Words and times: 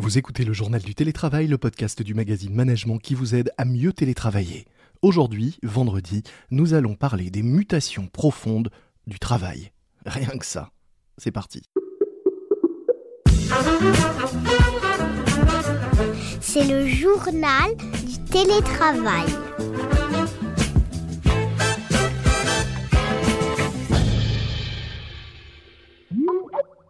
Vous 0.00 0.16
écoutez 0.16 0.44
le 0.44 0.52
journal 0.52 0.80
du 0.80 0.94
télétravail, 0.94 1.48
le 1.48 1.58
podcast 1.58 2.02
du 2.02 2.14
magazine 2.14 2.54
Management 2.54 2.98
qui 2.98 3.16
vous 3.16 3.34
aide 3.34 3.50
à 3.58 3.64
mieux 3.64 3.92
télétravailler. 3.92 4.64
Aujourd'hui, 5.02 5.58
vendredi, 5.64 6.22
nous 6.52 6.72
allons 6.72 6.94
parler 6.94 7.30
des 7.30 7.42
mutations 7.42 8.06
profondes 8.06 8.70
du 9.08 9.18
travail. 9.18 9.72
Rien 10.06 10.38
que 10.38 10.46
ça. 10.46 10.70
C'est 11.16 11.32
parti. 11.32 11.62
C'est 16.40 16.64
le 16.64 16.86
journal 16.86 17.76
du 18.06 18.24
télétravail. 18.30 19.26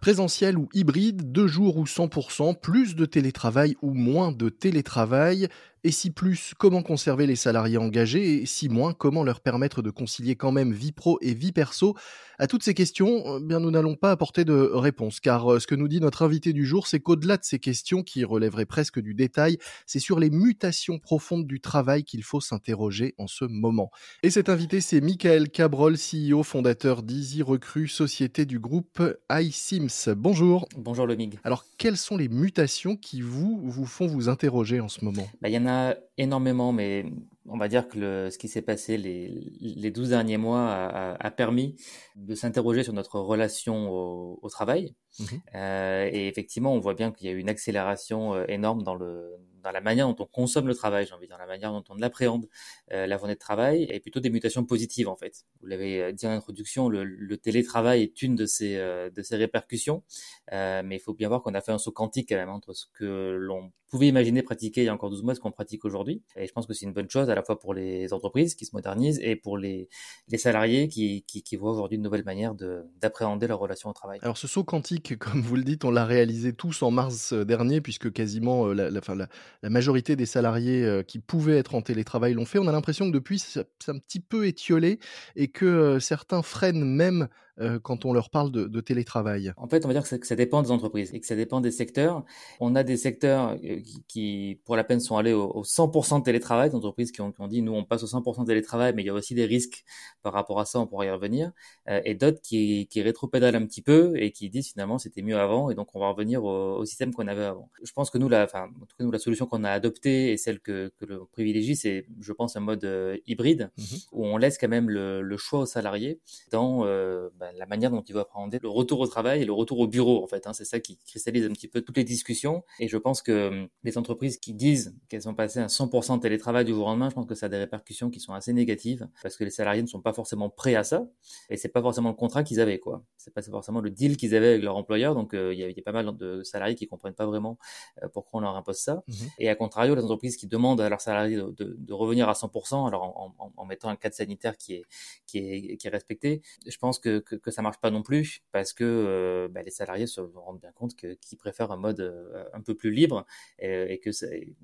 Présentiel 0.09 0.57
ou 0.57 0.71
hybride, 0.73 1.33
deux 1.33 1.47
jours 1.47 1.77
ou 1.77 1.85
100%, 1.85 2.59
plus 2.59 2.97
de 2.97 3.05
télétravail 3.05 3.77
ou 3.83 3.93
moins 3.93 4.33
de 4.33 4.49
télétravail. 4.49 5.49
Et 5.84 5.92
si 5.92 6.10
plus, 6.10 6.55
comment 6.59 6.82
conserver 6.82 7.27
les 7.27 7.37
salariés 7.37 7.78
engagés 7.78 8.42
Et 8.42 8.46
si 8.46 8.68
moins, 8.68 8.92
comment 8.92 9.23
leur 9.23 9.41
permettre 9.41 9.80
de 9.82 9.91
concilier 9.91 10.34
quand 10.34 10.52
même 10.52 10.73
vie 10.73 10.92
pro 10.92 11.18
et 11.20 11.34
vie 11.34 11.52
perso? 11.52 11.96
À 12.41 12.46
toutes 12.46 12.62
ces 12.62 12.74
questions, 12.74 13.38
eh 13.38 13.45
bien 13.45 13.59
nous 13.59 13.70
n'allons 13.70 13.96
pas 13.96 14.12
apporter 14.12 14.45
de 14.45 14.54
réponse, 14.54 15.18
car 15.18 15.54
euh, 15.54 15.59
ce 15.59 15.66
que 15.66 15.74
nous 15.74 15.88
dit 15.88 16.01
notre 16.01 16.23
invité 16.23 16.52
du 16.52 16.64
jour, 16.64 16.87
c'est 16.87 17.01
qu'au-delà 17.01 17.37
de 17.37 17.45
ces 17.45 17.59
questions 17.59 18.04
qui 18.04 18.24
relèveraient 18.24 18.64
presque 18.64 19.01
du 19.01 19.12
détail, 19.12 19.59
c'est 19.87 19.98
sur 19.98 20.20
les 20.20 20.30
mutations 20.30 21.01
profondes 21.01 21.46
du 21.46 21.60
travail 21.60 22.04
qu'il 22.04 22.23
faut 22.23 22.40
s'interroger 22.40 23.15
en 23.18 23.26
ce 23.26 23.45
moment. 23.45 23.90
Et 24.23 24.30
cet 24.30 24.48
invité, 24.48 24.80
c'est 24.80 25.01
Michael 25.01 25.51
Cabrol, 25.51 25.96
CEO, 25.96 26.45
fondateur 26.45 27.02
d'Easy 27.02 27.42
Recrue, 27.42 27.88
société 27.88 28.46
du 28.46 28.60
groupe 28.60 29.02
iSims. 29.32 30.15
Bonjour. 30.16 30.68
Bonjour 30.76 31.06
Lomig. 31.06 31.40
Alors, 31.42 31.65
quelles 31.76 31.96
sont 31.96 32.16
les 32.16 32.29
mutations 32.29 32.96
qui 32.96 33.20
vous, 33.20 33.60
vous 33.65 33.87
font 33.87 34.06
vous 34.06 34.29
interroger 34.29 34.79
en 34.79 34.88
ce 34.88 35.04
moment? 35.04 35.29
Bah, 35.40 35.48
Il 35.48 35.54
y 35.54 35.59
en 35.59 35.66
a 35.66 35.68
énormément, 36.17 36.73
mais 36.73 37.05
on 37.47 37.59
va 37.59 37.69
dire 37.69 37.88
que 37.88 37.99
le, 37.99 38.30
ce 38.30 38.38
qui 38.38 38.49
s'est 38.49 38.63
passé 38.63 38.97
les, 38.99 39.29
les 39.61 39.91
12 39.91 40.10
derniers 40.10 40.37
mois 40.37 40.71
a, 40.71 41.15
a, 41.15 41.30
permis 41.30 41.77
de 42.16 42.35
s'interroger 42.35 42.83
sur 42.83 42.93
notre 42.93 43.19
relation 43.19 43.91
au, 43.91 44.38
au 44.43 44.49
travail. 44.49 44.95
Mmh 45.19 45.25
euh, 45.55 46.09
et 46.13 46.29
effectivement, 46.29 46.73
on 46.75 46.79
voit 46.79 46.95
bien 46.95 47.10
qu'il 47.10 47.27
y 47.27 47.30
a 47.30 47.33
eu 47.33 47.38
une 47.38 47.49
accélération 47.49 48.35
euh, 48.35 48.45
énorme 48.49 48.83
dans, 48.83 48.95
le, 48.95 49.30
dans 49.62 49.70
la 49.70 49.80
manière 49.80 50.06
dont 50.06 50.16
on 50.23 50.26
consomme 50.26 50.66
le 50.66 50.74
travail, 50.74 51.06
j'ai 51.06 51.14
envie 51.14 51.26
de 51.26 51.30
dire, 51.30 51.38
la 51.38 51.46
manière 51.46 51.73
dont 51.73 51.84
on 51.88 52.01
appréhende 52.02 52.48
euh, 52.92 53.06
la 53.06 53.18
journée 53.18 53.34
de 53.34 53.38
travail, 53.38 53.87
et 53.90 54.01
plutôt 54.01 54.20
des 54.20 54.30
mutations 54.30 54.64
positives 54.64 55.09
en 55.09 55.16
fait. 55.16 55.45
Vous 55.60 55.66
l'avez 55.66 56.02
euh, 56.02 56.12
dit 56.12 56.26
en 56.26 56.30
introduction, 56.30 56.88
le, 56.88 57.04
le, 57.04 57.37
télétravail 57.37 58.02
est 58.02 58.23
une 58.23 58.34
de 58.34 58.46
ces, 58.46 58.76
euh, 58.76 59.10
de 59.10 59.23
ces 59.23 59.36
répercussions, 59.36 60.02
mais 60.51 60.96
il 60.96 61.01
faut 61.01 61.14
bien 61.14 61.29
voir 61.29 61.42
qu'on 61.42 61.54
a 61.54 61.60
fait 61.60 61.73
un 61.73 61.79
saut 61.79 61.92
quantique 61.92 62.29
quand 62.29 62.36
même 62.36 62.48
entre 62.48 62.73
ce 62.73 62.86
que 62.92 63.36
l'on 63.38 63.73
pouvait 63.88 64.09
imaginer 64.09 64.42
pratiquer 64.42 64.82
il 64.82 64.84
y 64.84 64.88
a 64.88 64.94
encore 64.94 65.10
12 65.10 65.22
mois 65.22 65.32
et 65.32 65.36
ce 65.36 65.41
qu'on 65.41 65.50
pratique 65.50 65.84
aujourd'hui. 65.84 66.22
Et 66.36 66.47
je 66.47 66.53
pense 66.53 66.66
que 66.66 66.75
c'est 66.75 66.84
une 66.84 66.92
bonne 66.92 67.09
chose 67.09 67.31
à 67.31 67.34
la 67.34 67.42
fois 67.42 67.59
pour 67.59 67.75
les 67.75 68.12
entreprises 68.12 68.54
qui 68.54 68.66
se 68.66 68.75
modernisent 68.75 69.19
et 69.22 69.36
pour 69.36 69.56
les, 69.56 69.88
les 70.28 70.38
salariés 70.38 70.88
qui, 70.88 71.25
qui, 71.26 71.42
qui 71.42 71.56
voient 71.56 71.72
aujourd'hui 71.72 71.97
une 71.97 72.03
nouvelle 72.03 72.25
manière 72.25 72.54
d'appréhender 73.00 73.47
leur 73.47 73.59
relation 73.59 73.88
au 73.91 73.92
travail. 73.92 74.19
Alors 74.22 74.36
ce 74.36 74.47
saut 74.47 74.64
quantique, 74.64 75.19
comme 75.19 75.41
vous 75.41 75.56
le 75.56 75.64
dites, 75.64 75.84
on 75.84 75.91
l'a 75.91 76.04
réalisé 76.04 76.53
tous 76.53 76.82
en 76.82 76.91
mars 76.91 77.32
dernier, 77.32 77.81
puisque 77.81 78.12
quasiment 78.12 78.66
la, 78.66 78.91
la, 78.91 79.00
la, 79.14 79.28
la 79.62 79.71
majorité 79.71 80.16
des 80.16 80.27
salariés 80.27 80.84
euh, 80.84 81.03
qui 81.03 81.19
pouvaient 81.19 81.59
être 81.59 81.75
en 81.75 81.82
télétravail 81.82 82.34
l'ont 82.34 82.44
fait. 82.44 82.59
On 82.59 82.69
a 82.69 82.72
l'impression 82.72 83.06
que 83.06 83.15
depuis, 83.15 83.38
c'est 83.38 83.60
un 83.88 83.99
petit 83.99 84.21
peu 84.21 84.47
étiolé 84.47 84.99
et 85.37 85.49
que 85.49 85.65
euh, 85.65 86.00
certains 86.00 86.43
freinent 86.43 86.84
même 86.84 87.28
euh, 87.60 87.78
quand 87.81 88.04
on 88.04 88.12
leur 88.12 88.31
parle 88.31 88.53
de, 88.53 88.66
de, 88.66 88.81
télétravail? 88.81 89.53
En 89.56 89.69
fait, 89.69 89.84
on 89.84 89.88
va 89.88 89.94
dire 89.94 90.03
que 90.03 90.09
ça, 90.09 90.19
que 90.19 90.26
ça, 90.26 90.37
dépend 90.37 90.62
des 90.62 90.70
entreprises 90.70 91.12
et 91.14 91.20
que 91.20 91.26
ça 91.26 91.37
dépend 91.37 91.60
des 91.60 91.70
secteurs. 91.70 92.25
On 92.60 92.75
a 92.76 92.82
des 92.82 92.97
secteurs 92.97 93.56
euh, 93.64 93.81
qui, 93.81 94.04
qui 94.06 94.60
pour 94.64 94.76
la 94.76 94.84
peine, 94.84 95.00
sont 95.00 95.16
allés 95.16 95.32
au, 95.32 95.50
au 95.50 95.62
100% 95.64 96.20
de 96.20 96.25
télétravail, 96.25 96.70
des 96.70 96.76
entreprises 96.76 97.12
qui 97.12 97.20
ont, 97.20 97.32
qui 97.32 97.41
ont, 97.41 97.48
dit, 97.48 97.62
nous, 97.62 97.72
on 97.72 97.84
passe 97.84 98.03
au 98.03 98.06
100% 98.06 98.42
de 98.42 98.47
télétravail, 98.47 98.92
mais 98.94 99.03
il 99.03 99.06
y 99.06 99.10
a 99.10 99.14
aussi 99.14 99.34
des 99.34 99.44
risques 99.44 99.84
par 100.22 100.32
rapport 100.32 100.60
à 100.60 100.64
ça, 100.64 100.78
on 100.78 100.86
pourra 100.86 101.06
y 101.06 101.10
revenir. 101.10 101.52
Euh, 101.88 102.00
et 102.04 102.14
d'autres 102.14 102.41
qui, 102.41 102.86
qui 102.88 103.02
rétropédalent 103.02 103.56
un 103.56 103.66
petit 103.66 103.82
peu 103.82 104.14
et 104.16 104.30
qui 104.30 104.50
disent, 104.50 104.70
finalement, 104.72 104.98
c'était 104.98 105.22
mieux 105.22 105.38
avant, 105.38 105.70
et 105.70 105.74
donc 105.74 105.88
on 105.94 106.00
va 106.00 106.10
revenir 106.10 106.44
au, 106.44 106.76
au 106.76 106.84
système 106.84 107.12
qu'on 107.12 107.26
avait 107.26 107.44
avant. 107.44 107.70
Je 107.82 107.92
pense 107.92 108.10
que 108.10 108.18
nous, 108.18 108.28
la, 108.28 108.44
enfin, 108.44 108.68
en 108.80 108.86
tout 108.86 108.97
cas, 108.97 109.04
nous, 109.04 109.10
la 109.10 109.18
solution 109.18 109.47
qu'on 109.47 109.64
a 109.64 109.70
adoptée 109.70 110.32
et 110.32 110.36
celle 110.36 110.60
que, 110.60 110.92
que 110.98 111.04
le 111.04 111.24
privilégie, 111.32 111.76
c'est, 111.76 112.06
je 112.20 112.32
pense, 112.32 112.56
un 112.56 112.60
mode 112.60 112.84
euh, 112.84 113.16
hybride, 113.26 113.70
mmh 113.76 113.82
où 114.12 114.24
on 114.24 114.36
laisse 114.36 114.58
quand 114.58 114.68
même 114.68 114.88
le, 114.88 115.22
le 115.22 115.36
choix 115.36 115.60
aux 115.60 115.66
salariés 115.66 116.20
dans 116.50 116.80
ben, 116.84 117.47
la 117.56 117.66
manière 117.66 117.91
dont 117.91 118.03
il 118.03 118.14
va 118.14 118.20
appréhender 118.20 118.59
le 118.62 118.69
retour 118.69 119.00
au 119.00 119.06
travail 119.06 119.42
et 119.42 119.44
le 119.44 119.53
retour 119.53 119.78
au 119.78 119.86
bureau 119.86 120.22
en 120.22 120.26
fait. 120.26 120.47
Hein. 120.47 120.53
C'est 120.53 120.64
ça 120.64 120.81
qui 120.81 120.98
cristallise 120.98 121.47
un 121.47 121.53
petit 121.53 121.69
peu 121.69 121.82
toutes 121.82 121.97
les 121.97 122.04
discussions. 122.04 122.64
Et 122.81 122.88
je 122.88 122.97
pense 122.97 123.22
que 123.22 123.48
hum, 123.48 123.69
les 123.84 123.98
entreprises 123.98 124.38
qui 124.38 124.54
disent 124.54 124.97
qu'elles 125.09 125.22
sont 125.22 125.34
passées 125.34 125.60
à 125.60 125.66
100% 125.66 126.16
de 126.16 126.22
télétravail 126.22 126.64
du 126.64 126.72
jour 126.72 126.86
au 126.86 126.88
lendemain, 126.88 127.10
je 127.10 127.14
pense 127.14 127.26
que 127.26 127.34
ça 127.34 127.47
a 127.47 127.48
des 127.48 127.59
répercussions 127.59 128.10
qui 128.10 128.20
sont 128.20 128.32
assez 128.32 128.53
négatives 128.53 129.09
parce 129.22 129.36
que 129.36 129.44
les 129.44 129.50
salariés 129.50 129.82
ne 129.82 129.86
sont 129.86 130.00
pas 130.00 130.12
forcément 130.12 130.50
prêts 130.50 130.75
à 130.75 130.84
ça 130.84 131.06
et 131.50 131.56
c'est 131.56 131.69
pas 131.69 131.82
forcément 131.82 132.10
le 132.10 132.14
contrat 132.14 132.42
qu'ils 132.42 132.60
avaient 132.60 132.78
quoi. 132.78 133.04
C'est 133.16 133.32
pas 133.32 133.42
forcément 133.42 133.80
le 133.80 133.91
deal 133.91 134.16
qu'ils 134.16 134.34
avaient 134.34 134.48
avec 134.48 134.62
leur 134.62 134.76
employeur. 134.76 135.15
Donc 135.15 135.34
euh, 135.34 135.53
il 135.53 135.60
y, 135.60 135.65
a, 135.65 135.70
y, 135.70 135.80
a 135.80 135.82
pas 135.82 135.92
mal 135.92 136.16
de 136.16 136.42
salariés 136.42 136.75
qui 136.75 136.86
comprennent 136.86 137.15
pas 137.15 137.26
vraiment 137.26 137.59
euh, 138.03 138.09
pourquoi 138.09 138.41
on 138.41 138.42
leur 138.42 138.56
impose 138.56 138.78
ça. 138.78 139.03
Mmh 139.06 139.12
et 139.41 139.48
à 139.48 139.54
contrario, 139.54 139.94
les 139.94 140.03
entreprises 140.03 140.36
qui 140.36 140.47
demandent 140.47 140.80
à 140.80 140.88
leurs 140.88 141.00
salariés 141.00 141.36
de, 141.36 141.50
de, 141.56 141.76
de 141.78 141.92
revenir 141.92 142.28
à 142.28 142.32
100%, 142.32 142.88
alors 142.88 143.03
en, 143.03 143.34
en, 143.38 143.53
en, 143.56 143.65
mettant 143.66 143.88
un 143.88 143.97
cadre 143.97 144.15
sanitaire 144.15 144.56
qui 144.56 144.75
est 144.75 144.84
qui 145.26 145.38
est 145.38 145.76
qui 145.76 145.86
est 145.86 145.91
respecté, 145.91 146.42
je 146.66 146.76
pense 146.78 146.98
que 146.98 147.19
que, 147.20 147.36
que 147.43 147.50
ça 147.50 147.62
marche 147.62 147.78
pas 147.78 147.91
non 147.91 148.03
plus 148.03 148.43
parce 148.53 148.72
que 148.72 148.84
euh, 148.84 149.49
bah, 149.49 149.62
les 149.62 149.71
salariés 149.71 150.06
se 150.06 150.21
rendent 150.21 150.60
bien 150.60 150.72
compte 150.72 150.94
qu'ils 150.94 151.38
préfèrent 151.38 151.72
un 151.72 151.76
mode 151.76 152.00
euh, 152.00 152.44
un 152.53 152.60
peu 152.60 152.75
plus 152.75 152.91
libre 152.91 153.26
et, 153.59 153.94
et 153.94 153.99
que 153.99 154.10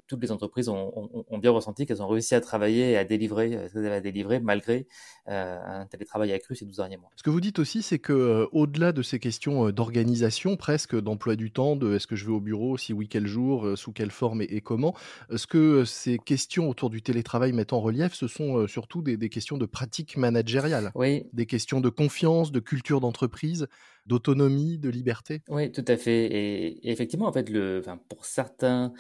toutes 0.07 0.23
les 0.23 0.33
entreprises 0.33 0.69
ont, 0.69 0.93
ont, 0.97 1.25
ont 1.29 1.39
bien 1.39 1.51
ressenti 1.51 1.87
qu'elles 1.87 2.03
ont 2.03 2.09
réussi 2.09 2.35
à 2.35 2.41
travailler 2.41 2.93
et 2.93 2.97
à 2.97 3.05
délivrer, 3.05 3.57
à 3.57 4.01
délivrer 4.01 4.41
malgré 4.41 4.87
euh, 5.29 5.59
un 5.65 5.87
télétravail 5.87 6.33
accru 6.33 6.55
ces 6.55 6.65
12 6.65 6.77
derniers 6.77 6.97
mois. 6.97 7.11
Ce 7.17 7.23
que 7.23 7.31
vous 7.31 7.41
dites 7.41 7.59
aussi, 7.59 7.83
c'est 7.83 7.99
que 7.99 8.13
euh, 8.13 8.47
au-delà 8.53 8.93
de 8.93 9.03
ces 9.03 9.19
questions 9.19 9.71
d'organisation, 9.71 10.57
presque 10.57 10.99
d'emploi 10.99 11.37
du 11.37 11.51
temps, 11.51 11.77
de 11.77 11.95
est-ce 11.95 12.07
que 12.07 12.17
je 12.17 12.27
vais 12.27 12.33
au 12.33 12.41
bureau, 12.41 12.77
si 12.77 12.93
oui 12.93 13.09
quel 13.09 13.27
jour, 13.27 13.77
sous 13.77 13.93
quelle 13.93 14.11
forme 14.11 14.43
et, 14.43 14.45
et 14.45 14.61
comment, 14.61 14.95
ce 15.35 15.47
que 15.47 15.85
ces 15.85 16.19
questions 16.19 16.69
autour 16.69 16.91
du 16.91 17.03
télétravail 17.03 17.53
mettent 17.53 17.73
en 17.73 17.81
relief, 17.81 18.15
ce 18.15 18.29
sont 18.29 18.67
surtout 18.67 19.03
des, 19.03 19.17
des 19.17 19.29
questions 19.29 19.59
de 19.59 19.67
pratique 19.67 20.17
managériale, 20.17 20.91
oui. 20.95 21.27
des 21.33 21.47
questions 21.47 21.81
de 21.81 21.89
confiance, 21.89 22.53
de 22.55 22.61
culture 22.61 23.01
d'entreprise 23.01 23.67
d'autonomie, 24.07 24.79
de 24.79 24.89
liberté? 24.89 25.43
Oui, 25.49 25.73
tout 25.73 25.85
à 25.89 25.97
fait. 25.97 26.27
Et, 26.27 26.91
effectivement, 26.91 27.27
en 27.27 27.33
fait, 27.33 27.49
le, 27.51 27.83
pour 28.09 28.25
certains 28.25 28.93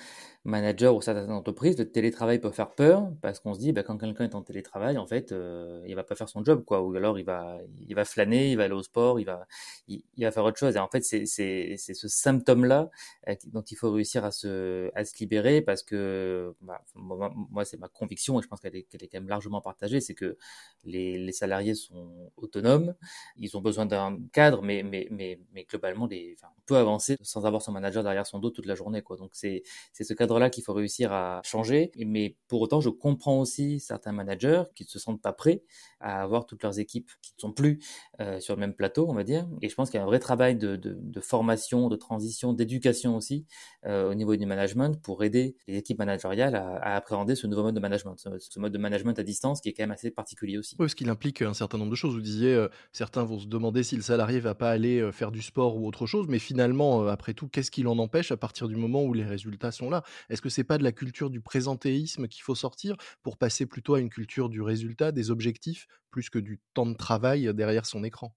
managers 0.45 0.89
ou 0.89 1.01
certaines 1.01 1.31
entreprises, 1.31 1.79
le 1.79 1.91
télétravail 1.91 2.39
peut 2.39 2.51
faire 2.51 2.71
peur 2.71 3.11
parce 3.23 3.41
qu'on 3.41 3.55
se 3.55 3.59
dit, 3.59 3.73
bah, 3.73 3.83
quand 3.83 3.97
quelqu'un 3.97 4.25
est 4.25 4.35
en 4.35 4.43
télétravail, 4.43 4.99
en 4.99 5.07
fait, 5.07 5.33
euh, 5.33 5.83
il 5.87 5.95
va 5.95 6.05
pas 6.05 6.15
faire 6.15 6.29
son 6.29 6.45
job, 6.45 6.65
quoi. 6.65 6.83
Ou 6.83 6.95
alors 6.95 7.19
il 7.19 7.25
va, 7.25 7.59
il 7.81 7.95
va 7.95 8.05
flâner, 8.05 8.51
il 8.51 8.57
va 8.57 8.65
aller 8.65 8.75
au 8.75 8.83
sport, 8.83 9.19
il 9.19 9.25
va, 9.25 9.47
il, 9.89 10.03
va 10.19 10.31
faire 10.31 10.45
autre 10.45 10.59
chose. 10.59 10.77
Et 10.77 10.79
en 10.79 10.89
fait, 10.89 11.03
c'est, 11.03 11.25
ce 11.27 12.09
symptôme-là 12.09 12.91
euh, 13.29 13.35
dont 13.47 13.63
il 13.63 13.77
faut 13.77 13.91
réussir 13.91 14.25
à 14.25 14.31
se, 14.31 14.91
à 14.95 15.05
se 15.05 15.17
libérer 15.19 15.63
parce 15.63 15.83
que, 15.83 16.55
bah, 16.61 16.83
moi, 16.95 17.65
c'est 17.65 17.79
ma 17.79 17.89
conviction 17.89 18.39
et 18.39 18.43
je 18.43 18.49
pense 18.49 18.61
qu'elle 18.61 18.77
est, 18.77 18.83
qu'elle 18.83 19.03
est 19.03 19.09
quand 19.09 19.21
même 19.21 19.29
largement 19.29 19.63
partagée, 19.63 20.01
c'est 20.01 20.15
que 20.15 20.37
les, 20.85 21.19
les 21.19 21.33
salariés 21.33 21.75
sont 21.75 22.31
autonomes, 22.37 22.95
ils 23.37 23.57
ont 23.57 23.63
besoin 23.63 23.87
d'un 23.87 24.19
cadre, 24.33 24.63
mais, 24.63 24.83
mais, 25.11 25.39
globalement, 25.69 26.05
on 26.07 26.63
peut 26.67 26.77
avancer 26.77 27.17
sans 27.23 27.47
avoir 27.47 27.63
son 27.63 27.73
manager 27.73 28.03
derrière 28.03 28.27
son 28.27 28.39
dos 28.39 28.51
toute 28.51 28.67
la 28.67 28.75
journée. 28.75 29.03
Donc 29.19 29.31
c'est, 29.33 29.63
ce 29.93 30.15
cadre 30.15 30.39
là 30.39 30.51
qu'il 30.51 30.65
faut 30.65 30.75
réussir 30.75 31.13
à 31.13 31.41
changer. 31.45 31.91
Mais 31.97 32.37
pour 32.49 32.61
autant, 32.61 32.81
je 32.81 32.89
comprends 32.89 33.39
aussi 33.41 33.81
certains 33.81 34.13
managers 34.13 34.65
qui 34.75 34.85
ne 34.85 34.89
se 34.89 34.99
sentent 34.99 35.23
pas 35.23 35.33
prêts 35.33 35.63
à 36.01 36.23
avoir 36.23 36.47
toutes 36.47 36.63
leurs 36.63 36.79
équipes 36.79 37.11
qui 37.23 37.33
ne 37.37 37.41
sont 37.41 37.53
plus 37.53 37.81
euh, 38.21 38.41
sur 38.41 38.55
le 38.55 38.61
même 38.61 38.75
plateau, 38.75 39.07
on 39.09 39.15
va 39.15 39.25
dire. 39.25 39.47
Et 39.63 39.69
je 39.69 39.75
pense 39.75 39.91
qu'il 39.91 39.99
y 39.99 40.01
a 40.01 40.05
un 40.05 40.07
vrai 40.07 40.19
travail 40.19 40.57
de, 40.57 40.97
formation, 41.21 41.89
de 41.89 41.97
transition, 41.97 42.53
d'éducation 42.53 43.17
aussi 43.17 43.47
euh, 43.87 44.11
au 44.11 44.15
niveau 44.15 44.37
du 44.37 44.47
management 44.47 45.01
pour 45.03 45.25
aider 45.25 45.57
les 45.67 45.79
équipes 45.79 45.99
managériales 45.99 46.55
à, 46.55 46.95
appréhender 46.95 47.35
ce 47.35 47.47
nouveau 47.47 47.63
mode 47.63 47.75
de 47.75 47.81
management, 47.81 48.17
ce, 48.19 48.29
ce, 48.39 48.59
mode 48.59 48.73
de 48.73 48.79
management 48.79 49.19
à 49.19 49.23
distance 49.23 49.61
qui 49.61 49.69
est 49.69 49.73
quand 49.73 49.83
même 49.83 49.91
assez 49.91 50.11
particulier 50.11 50.59
aussi. 50.59 50.77
Oui, 50.79 50.85
parce 50.85 50.95
qu'il 50.95 51.09
implique 51.09 51.43
un 51.43 51.55
certain 51.55 51.79
nombre 51.79 51.91
de 51.91 51.97
choses. 51.97 52.15
Vous 52.15 52.21
disiez, 52.21 52.55
euh, 52.55 52.69
certains 52.93 53.25
vont 53.25 53.39
se 53.39 53.47
demander 53.47 53.83
si 53.83 53.97
le 53.97 54.03
salarié 54.03 54.41
va 54.41 54.55
pas 54.55 54.71
aller 54.71 54.84
faire 55.13 55.31
du 55.31 55.43
sport 55.43 55.77
ou 55.77 55.87
autre 55.87 56.07
chose, 56.07 56.27
mais 56.29 56.39
finalement, 56.39 57.07
après 57.07 57.35
tout, 57.35 57.49
qu'est-ce 57.49 57.71
qui 57.71 57.83
l'en 57.83 57.99
empêche 57.99 58.33
à 58.33 58.37
partir 58.37 58.69
du 58.69 58.77
moment 58.77 59.05
où 59.05 59.13
les 59.13 59.25
résultats 59.25 59.73
sont 59.73 59.91
là? 59.91 60.03
Est-ce 60.31 60.43
que 60.43 60.49
c'est 60.49 60.65
pas 60.65 60.79
de 60.79 60.85
la 60.85 60.93
culture 60.93 61.31
du 61.31 61.41
présentéisme 61.41 62.29
qu'il 62.29 62.43
faut 62.43 62.55
sortir 62.55 62.97
pour 63.23 63.37
passer 63.37 63.67
plutôt 63.67 63.95
à 63.95 64.01
une 64.01 64.11
culture 64.11 64.49
du 64.49 64.63
résultat, 64.63 65.13
des 65.13 65.31
objectifs, 65.31 65.87
plus 66.11 66.31
que 66.31 66.39
du 66.39 66.61
temps 66.75 66.87
de 66.87 66.95
travail 66.95 67.53
derrière 67.55 67.87
son 67.87 68.05
écran? 68.05 68.35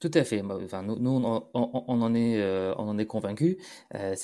Tout 0.00 0.10
à 0.14 0.24
fait. 0.24 0.40
Enfin, 0.42 0.82
nous, 0.82 0.98
nous 0.98 1.10
on, 1.10 1.46
on, 1.52 1.84
on, 1.86 2.00
en 2.00 2.14
est, 2.14 2.40
euh, 2.40 2.74
on 2.78 2.88
en 2.88 2.96
est 2.96 3.04
convaincu. 3.04 3.58
Euh, 3.94 4.14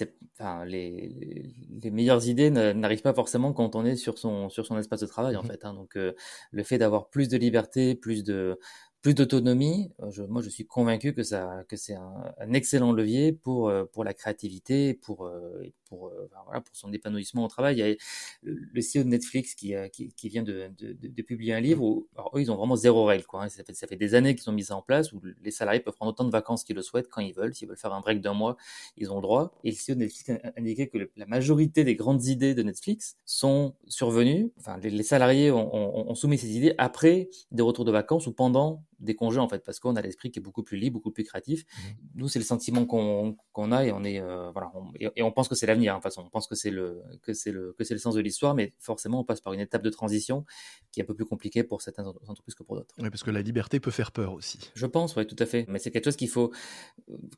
enfin, 0.41 0.65
les, 0.65 1.55
les 1.83 1.91
meilleures 1.91 2.27
idées 2.27 2.49
n'arrivent 2.49 3.03
pas 3.03 3.13
forcément 3.13 3.53
quand 3.53 3.77
on 3.77 3.85
est 3.85 3.97
sur 3.97 4.17
son, 4.17 4.49
sur 4.49 4.65
son 4.65 4.79
espace 4.79 5.01
de 5.01 5.07
travail, 5.07 5.37
en 5.37 5.43
mmh. 5.43 5.47
fait. 5.47 5.65
Hein. 5.67 5.75
Donc, 5.75 5.97
euh, 5.97 6.15
le 6.51 6.63
fait 6.63 6.79
d'avoir 6.79 7.11
plus 7.11 7.29
de 7.29 7.37
liberté, 7.37 7.95
plus 7.95 8.25
de, 8.25 8.59
plus 9.07 9.15
d'autonomie, 9.15 9.93
euh, 10.03 10.27
moi 10.29 10.43
je 10.43 10.49
suis 10.49 10.67
convaincu 10.67 11.15
que 11.15 11.23
ça 11.23 11.63
que 11.69 11.77
c'est 11.77 11.95
un, 11.95 12.35
un, 12.41 12.53
excellent 12.55 12.91
levier 12.91 13.31
pour 13.31 13.69
euh, 13.69 13.85
pour 13.85 14.03
la 14.03 14.13
créativité, 14.15 14.95
pour 14.95 15.27
euh, 15.27 15.63
pour 15.89 16.11
voilà, 16.47 16.61
pour 16.61 16.75
son 16.75 16.93
épanouissement 16.93 17.45
au 17.45 17.49
travail. 17.49 17.77
Il 17.77 17.79
y 17.79 17.93
a 17.93 17.95
le, 18.43 18.81
CEO 18.81 19.05
de 19.05 19.09
Netflix 19.09 19.55
qui 19.55 19.75
qui, 19.93 20.09
qui 20.09 20.29
vient 20.29 20.43
de, 20.43 20.73
de, 20.77 20.97
de, 21.01 21.23
publier 21.23 21.55
un 21.55 21.61
livre 21.61 21.85
où 21.85 22.09
alors, 22.17 22.33
eux 22.35 22.41
ils 22.41 22.51
ont 22.51 22.57
vraiment 22.57 22.75
zéro 22.75 23.05
règle 23.05 23.25
quoi. 23.27 23.45
Hein. 23.45 23.49
Ça 23.49 23.63
fait 23.63 23.75
ça 23.75 23.87
fait 23.87 23.95
des 23.95 24.17
années 24.17 24.35
qu'ils 24.35 24.51
ont 24.51 24.53
mis 24.53 24.65
ça 24.65 24.75
en 24.75 24.83
place 24.83 25.13
où 25.13 25.23
les 25.41 25.53
salariés 25.53 25.79
peuvent 25.79 25.95
prendre 25.95 26.11
autant 26.11 26.25
de 26.25 26.33
vacances 26.33 26.65
qu'ils 26.65 26.75
le 26.75 26.83
souhaitent 26.83 27.09
quand 27.09 27.21
ils 27.21 27.33
veulent. 27.33 27.55
S'ils 27.55 27.69
veulent 27.69 27.77
faire 27.77 27.93
un 27.93 28.01
break 28.01 28.21
d'un 28.21 28.35
mois, 28.35 28.57
ils 28.97 29.13
ont 29.13 29.17
le 29.17 29.23
droit. 29.23 29.53
Et 29.63 29.71
le 29.71 29.77
CEO 29.77 29.95
de 29.95 30.01
Netflix 30.01 30.31
a 30.31 30.53
indiqué 30.59 30.89
que 30.89 30.99
la 31.17 31.27
majorité 31.27 31.85
des 31.85 31.95
grandes 31.95 32.25
idées 32.25 32.57
de 32.57 32.65
Netflix 32.65 33.19
sont 33.25 33.77
survenues. 33.87 34.51
Enfin 34.59 34.79
les, 34.79 34.91
les 34.91 35.05
salariés 35.05 35.53
ont, 35.53 35.73
ont, 35.73 36.11
ont 36.11 36.15
soumis 36.17 36.39
ces 36.39 36.57
idées 36.57 36.75
après 36.79 37.29
des 37.53 37.63
retours 37.63 37.85
de 37.85 37.93
vacances 37.93 38.27
ou 38.27 38.33
pendant 38.33 38.83
des 38.99 39.15
congés 39.15 39.41
en 39.41 39.49
fait 39.49 39.65
parce 39.65 39.81
qu'on 39.81 39.97
a 39.97 40.03
l'esprit 40.03 40.31
qui 40.31 40.39
est 40.39 40.43
beaucoup 40.43 40.63
plus 40.63 40.79
libre, 40.79 40.95
beaucoup 40.95 41.11
plus 41.11 41.25
créatif. 41.25 41.65
Mmh. 41.65 41.81
Nous 42.15 42.29
c'est 42.29 42.39
le 42.39 42.45
sentiment 42.45 42.87
qu'on 42.87 43.73
a 43.73 43.85
et 43.85 43.93
on 43.93 44.05
est 44.05 44.21
euh, 44.21 44.51
voilà 44.53 44.71
on, 44.75 44.87
et, 44.99 45.23
on 45.23 45.33
pense 45.33 45.49
que 45.49 45.55
c'est 45.55 45.67
l'avenir. 45.67 45.95
Hein, 45.95 45.99
de 45.99 46.03
toute 46.03 46.13
façon, 46.13 46.25
on 46.27 46.31
pense 46.31 46.47
que 46.47 46.55
c'est 46.55 46.71
le 46.71 47.03
que 47.23 47.33
c'est 47.33 47.53
le 47.53 47.75
que 47.79 47.85
c'est 47.85 47.95
le 47.95 48.01
sens 48.01 48.15
de 48.15 48.21
l'histoire, 48.21 48.55
mais 48.55 48.75
forcément 48.79 49.21
on 49.21 49.25
passe 49.25 49.41
par 49.41 49.53
une 49.53 49.61
étape 49.61 49.83
de 49.83 49.91
transition 49.91 50.45
qui 50.93 51.01
est 51.01 51.03
un 51.03 51.07
peu 51.07 51.15
plus 51.15 51.25
compliquée 51.25 51.63
pour 51.63 51.83
certaines 51.83 52.07
entreprises 52.07 52.55
que 52.55 52.63
pour 52.63 52.77
d'autres. 52.77 52.95
Oui, 52.99 53.11
parce 53.11 53.23
que 53.23 53.31
la 53.31 53.43
liberté 53.43 53.81
peut 53.81 53.91
faire 53.91 54.13
peur 54.13 54.33
aussi. 54.33 54.59
Je 54.75 54.87
pense, 54.87 55.17
oui, 55.17 55.27
tout 55.27 55.37
à 55.39 55.47
fait. 55.47 55.67
Mais 55.69 55.79
c'est 55.79 55.91
quelque 55.91 56.05
chose 56.05 56.17
qu'il 56.17 56.29
faut 56.29 56.53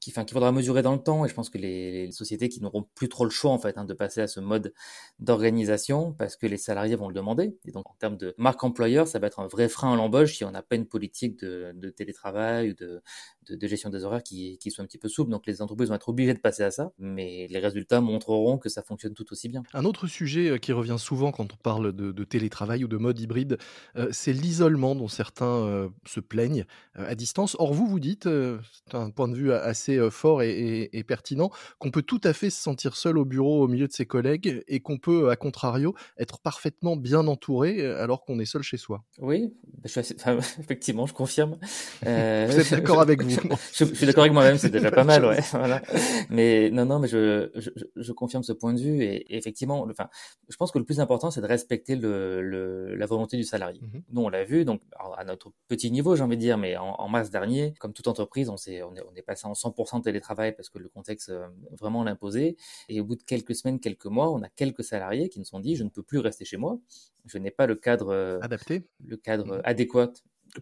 qu'il 0.00 0.12
enfin, 0.12 0.24
qu'il 0.24 0.34
faudra 0.34 0.52
mesurer 0.52 0.82
dans 0.82 0.94
le 0.94 1.02
temps 1.02 1.24
et 1.24 1.28
je 1.28 1.34
pense 1.34 1.50
que 1.50 1.58
les, 1.58 2.06
les 2.06 2.12
sociétés 2.12 2.48
qui 2.48 2.60
n'auront 2.62 2.86
plus 2.94 3.08
trop 3.08 3.24
le 3.24 3.30
choix 3.30 3.50
en 3.50 3.58
fait 3.58 3.76
hein, 3.78 3.84
de 3.84 3.94
passer 3.94 4.20
à 4.20 4.26
ce 4.26 4.40
mode 4.40 4.72
d'organisation 5.18 6.12
parce 6.12 6.36
que 6.36 6.46
les 6.46 6.56
salariés 6.56 6.96
vont 6.96 7.08
le 7.08 7.14
demander 7.14 7.56
et 7.64 7.70
donc 7.70 7.90
en 7.90 7.94
termes 7.94 8.16
de 8.16 8.34
marque 8.38 8.62
employeur, 8.64 9.08
ça 9.08 9.18
va 9.18 9.26
être 9.26 9.40
un 9.40 9.46
vrai 9.46 9.68
frein 9.68 9.92
à 9.92 9.96
l'embauche 9.96 10.36
si 10.36 10.44
on 10.44 10.50
n'a 10.50 10.62
pas 10.62 10.76
une 10.76 10.86
politique 10.86 11.38
de 11.40 11.47
de, 11.74 11.90
télétravail 11.90 12.70
ou 12.70 12.74
de, 12.74 13.02
de, 13.50 13.66
gestion 13.66 13.90
des 13.90 14.04
horaires 14.04 14.22
qui, 14.22 14.58
qui 14.58 14.70
soit 14.70 14.82
un 14.82 14.86
petit 14.86 14.98
peu 14.98 15.08
souple. 15.08 15.30
Donc 15.30 15.46
les 15.46 15.62
entreprises 15.62 15.88
vont 15.88 15.94
être 15.94 16.08
obligées 16.08 16.34
de 16.34 16.38
passer 16.38 16.62
à 16.62 16.70
ça, 16.70 16.92
mais 16.98 17.46
les 17.50 17.58
résultats 17.58 18.00
montreront 18.00 18.58
que 18.58 18.68
ça 18.68 18.82
fonctionne 18.82 19.14
tout 19.14 19.30
aussi 19.32 19.48
bien. 19.48 19.62
Un 19.74 19.84
autre 19.84 20.06
sujet 20.06 20.50
euh, 20.50 20.58
qui 20.58 20.72
revient 20.72 20.96
souvent 20.98 21.32
quand 21.32 21.52
on 21.52 21.56
parle 21.56 21.92
de, 21.92 22.24
télétravail 22.24 22.84
ou 22.84 22.88
de 22.88 22.96
mode 22.96 23.18
hybride, 23.18 23.58
euh, 23.96 24.08
c'est 24.12 24.32
l'isolement 24.32 24.94
dont 24.94 25.08
certains 25.08 25.46
euh, 25.46 25.88
se 26.06 26.20
plaignent 26.20 26.64
à 26.94 27.14
distance. 27.14 27.56
Or, 27.58 27.72
vous, 27.72 27.86
vous 27.86 28.00
dites, 28.00 28.24
c'est 28.24 28.96
un 28.96 29.10
point 29.10 29.28
de 29.28 29.34
vue 29.34 29.52
assez 29.52 30.10
fort 30.10 30.42
et, 30.42 30.90
et 30.92 31.04
pertinent, 31.04 31.50
qu'on 31.78 31.90
peut 31.90 32.02
tout 32.02 32.20
à 32.24 32.32
fait 32.32 32.50
se 32.50 32.60
sentir 32.60 32.96
seul 32.96 33.18
au 33.18 33.24
bureau 33.24 33.62
au 33.62 33.68
milieu 33.68 33.86
de 33.86 33.92
ses 33.92 34.04
collègues 34.04 34.62
et 34.66 34.80
qu'on 34.80 34.98
peut, 34.98 35.30
à 35.30 35.36
contrario, 35.36 35.94
être 36.18 36.40
parfaitement 36.40 36.96
bien 36.96 37.26
entouré 37.26 37.84
alors 37.86 38.24
qu'on 38.24 38.38
est 38.40 38.44
seul 38.44 38.62
chez 38.62 38.76
soi. 38.76 39.04
Oui, 39.18 39.54
je 39.84 39.88
suis 39.88 40.00
assez... 40.00 40.16
effectivement, 40.58 41.06
je 41.06 41.14
confirme. 41.14 41.56
Vous 42.02 42.08
êtes 42.08 42.70
d'accord 42.70 43.00
avec 43.00 43.22
vous 43.22 43.37
je, 43.72 43.84
je, 43.84 43.94
suis 43.94 44.06
d'accord 44.06 44.22
avec 44.24 44.32
moi-même, 44.32 44.58
c'est 44.58 44.70
déjà 44.70 44.90
pas 44.90 45.04
mal, 45.04 45.24
ouais. 45.24 45.40
Voilà. 45.52 45.82
Mais 46.30 46.70
non, 46.70 46.84
non, 46.84 46.98
mais 46.98 47.08
je, 47.08 47.50
je, 47.54 47.70
je, 47.96 48.12
confirme 48.12 48.42
ce 48.42 48.52
point 48.52 48.74
de 48.74 48.80
vue 48.80 49.02
et, 49.02 49.36
effectivement, 49.36 49.86
enfin, 49.90 50.08
je 50.48 50.56
pense 50.56 50.70
que 50.70 50.78
le 50.78 50.84
plus 50.84 51.00
important, 51.00 51.30
c'est 51.30 51.40
de 51.40 51.46
respecter 51.46 51.96
le, 51.96 52.40
le, 52.42 52.94
la 52.94 53.06
volonté 53.06 53.36
du 53.36 53.44
salarié. 53.44 53.80
Mm 53.80 53.86
-hmm. 53.86 54.02
Nous, 54.12 54.22
on 54.22 54.28
l'a 54.28 54.44
vu, 54.44 54.64
donc 54.64 54.80
à 55.16 55.24
notre 55.24 55.52
petit 55.68 55.90
niveau, 55.90 56.16
j'ai 56.16 56.22
envie 56.22 56.36
de 56.36 56.42
dire, 56.48 56.58
mais 56.58 56.76
en, 56.76 56.94
en, 57.04 57.08
mars 57.08 57.30
dernier, 57.30 57.74
comme 57.80 57.92
toute 57.92 58.08
entreprise, 58.08 58.48
on 58.48 58.56
s'est, 58.56 58.82
on 58.82 58.94
est, 58.96 59.02
on 59.10 59.14
est 59.16 59.26
passé 59.30 59.46
en 59.46 59.54
100% 59.54 59.98
de 59.98 60.04
télétravail 60.04 60.50
parce 60.56 60.68
que 60.72 60.78
le 60.78 60.88
contexte 60.88 61.30
euh, 61.30 61.46
vraiment 61.80 62.02
l'imposait. 62.04 62.56
Et 62.88 63.00
au 63.00 63.04
bout 63.04 63.16
de 63.16 63.22
quelques 63.22 63.54
semaines, 63.54 63.80
quelques 63.80 64.10
mois, 64.16 64.28
on 64.36 64.42
a 64.42 64.48
quelques 64.48 64.84
salariés 64.84 65.28
qui 65.28 65.38
nous 65.38 65.44
sont 65.44 65.60
dit, 65.60 65.76
je 65.76 65.84
ne 65.84 65.90
peux 65.90 66.02
plus 66.02 66.18
rester 66.18 66.44
chez 66.44 66.56
moi. 66.56 66.78
Je 67.26 67.38
n'ai 67.38 67.50
pas 67.50 67.66
le 67.66 67.74
cadre 67.74 68.10
euh, 68.12 68.38
adapté, 68.40 68.86
le 69.06 69.16
cadre 69.16 69.58
mmh. 69.58 69.62
adéquat 69.64 70.12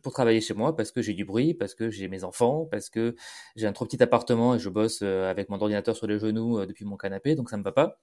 pour 0.03 0.13
travailler 0.13 0.41
chez 0.41 0.55
moi 0.55 0.77
parce 0.77 0.93
que 0.93 1.03
j'ai 1.03 1.15
du 1.15 1.25
bruit, 1.25 1.55
parce 1.55 1.75
que 1.75 1.91
j'ai 1.91 2.09
mes 2.09 2.25
enfants, 2.25 2.67
parce 2.71 2.91
que 2.91 3.15
j'ai 3.57 3.67
un 3.67 3.73
trop 3.73 3.85
petit 3.85 4.03
appartement 4.03 4.55
et 4.55 4.59
je 4.59 4.69
bosse 4.69 5.01
euh, 5.03 5.31
avec 5.31 5.49
mon 5.49 5.61
ordinateur 5.61 5.97
sur 5.97 6.07
les 6.07 6.19
genoux 6.19 6.59
euh, 6.59 6.67
depuis 6.67 6.85
mon 6.85 6.97
canapé, 6.97 7.35
donc 7.35 7.51
ça 7.51 7.57
ne 7.57 7.61
me 7.61 7.65
va 7.65 7.73
pas. 7.73 8.01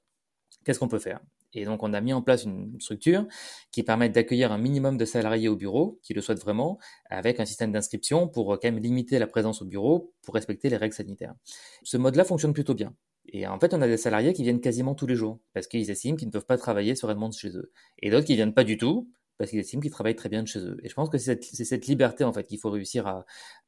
Qu'est-ce 0.63 0.79
qu'on 0.79 0.87
peut 0.87 0.99
faire? 0.99 1.19
Et 1.53 1.65
donc 1.65 1.83
on 1.83 1.93
a 1.93 2.01
mis 2.01 2.13
en 2.13 2.21
place 2.21 2.45
une 2.45 2.79
structure 2.79 3.27
qui 3.71 3.83
permet 3.83 4.09
d'accueillir 4.09 4.51
un 4.51 4.57
minimum 4.57 4.97
de 4.97 5.05
salariés 5.05 5.49
au 5.49 5.55
bureau, 5.55 5.99
qui 6.03 6.13
le 6.13 6.21
souhaitent 6.21 6.41
vraiment, 6.41 6.79
avec 7.09 7.39
un 7.39 7.45
système 7.45 7.71
d'inscription 7.71 8.27
pour 8.27 8.53
euh, 8.53 8.57
quand 8.61 8.71
même 8.71 8.81
limiter 8.81 9.19
la 9.19 9.27
présence 9.27 9.61
au 9.61 9.65
bureau, 9.65 10.13
pour 10.23 10.33
respecter 10.33 10.69
les 10.69 10.77
règles 10.77 10.95
sanitaires. 10.95 11.35
Ce 11.83 11.97
mode-là 11.97 12.23
fonctionne 12.23 12.53
plutôt 12.53 12.73
bien. 12.73 12.93
Et 13.27 13.47
en 13.47 13.59
fait, 13.59 13.73
on 13.73 13.81
a 13.81 13.87
des 13.87 13.97
salariés 13.97 14.33
qui 14.33 14.43
viennent 14.43 14.59
quasiment 14.59 14.95
tous 14.95 15.07
les 15.07 15.15
jours, 15.15 15.39
parce 15.53 15.67
qu'ils 15.67 15.89
estiment 15.89 16.17
qu'ils 16.17 16.27
ne 16.27 16.31
peuvent 16.33 16.45
pas 16.45 16.57
travailler 16.57 16.95
sereinement 16.95 17.31
chez 17.31 17.55
eux. 17.55 17.71
Et 17.99 18.09
d'autres 18.09 18.25
qui 18.25 18.35
viennent 18.35 18.53
pas 18.53 18.63
du 18.63 18.77
tout, 18.77 19.09
parce 19.37 19.49
qu'ils 19.49 19.59
estiment 19.59 19.81
qu'ils 19.81 19.91
travaillent 19.91 20.15
très 20.15 20.29
bien 20.29 20.43
de 20.43 20.47
chez 20.47 20.59
eux. 20.59 20.77
Et 20.83 20.89
je 20.89 20.93
pense 20.93 21.09
que 21.09 21.17
c'est 21.17 21.41
cette, 21.41 21.87
liberté 21.87 22.23
en 22.23 22.31
fait 22.31 22.45
qu'il 22.45 22.59
faut 22.59 22.69
réussir 22.69 23.07
à, 23.07 23.25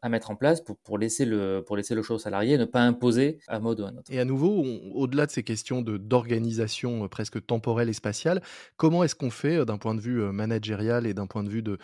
mettre 0.10 0.30
en 0.30 0.36
place 0.36 0.62
pour, 0.62 0.98
laisser 1.00 1.26
le, 1.26 1.64
pour 1.66 1.78
aux 1.78 2.18
salariés 2.20 2.54
et 2.54 2.58
ne 2.58 2.66
pas 2.66 2.82
imposer 2.82 3.40
un 3.48 3.60
mode 3.60 3.80
ou 3.80 3.86
un 3.86 3.98
autre. 3.98 4.12
Et 4.12 4.20
à 4.20 4.26
nouveau, 4.26 4.64
au-delà 4.94 5.26
de 5.26 5.32
ces 5.32 5.44
questions 5.44 5.82
d'organisation 5.82 7.06
euh, 7.06 7.08
presque 7.08 7.44
temporelle 7.46 7.90
et 7.90 7.94
spatiale, 7.94 8.42
comment 8.78 9.04
est-ce 9.04 9.16
qu'on 9.16 9.32
fait 9.32 9.58
euh, 9.58 9.66
d'un 9.66 9.78
point 9.78 9.96
de 9.96 10.02
vue 10.02 10.22
euh, 10.22 10.32
managérial 10.32 11.08
et 11.08 11.14
d'un 11.14 11.28
point 11.28 11.44
de 11.44 11.50
vue 11.50 11.64
de 11.64 11.78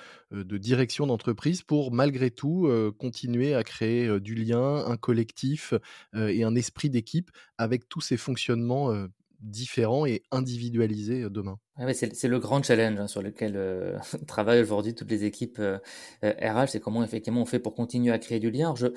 direction 0.57 1.07
d'entreprise 1.07 1.63
pour 1.63 1.92
malgré 1.92 2.30
tout 2.30 2.69
continuer 2.98 3.54
à 3.54 3.63
créer 3.63 4.19
du 4.19 4.36
lien, 4.36 4.86
un 4.86 4.98
collectif 4.98 5.74
et 6.16 6.44
un 6.44 6.56
esprit 6.56 6.89
d'équipe 6.89 7.31
avec 7.57 7.89
tous 7.89 8.01
ces 8.01 8.18
fonctionnements 8.18 9.07
différents 9.42 10.06
et 10.06 10.24
individualisés 10.32 11.28
demain 11.30 11.58
ah 11.78 11.94
c'est 11.94 12.28
le 12.28 12.40
grand 12.40 12.62
challenge 12.62 13.00
hein, 13.00 13.08
sur 13.08 13.24
lequel 13.24 13.54
euh, 13.56 13.98
travaillent 14.28 14.62
aujourd'hui 14.62 14.94
toutes 14.94 15.10
les 15.10 15.24
équipes 15.24 15.58
euh, 15.60 15.80
RH, 16.22 16.68
c'est 16.68 16.80
comment 16.80 17.04
effectivement 17.04 17.42
on 17.42 17.46
fait 17.46 17.60
pour 17.60 17.74
continuer 17.74 18.12
à 18.12 18.20
créer 18.20 18.40
du 18.40 18.52
lien. 18.52 18.76
Je, 18.76 18.88